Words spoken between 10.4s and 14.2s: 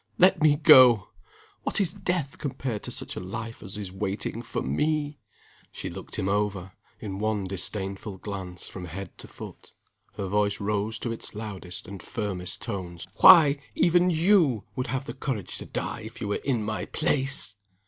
rose to its loudest and firmest tones. "Why, even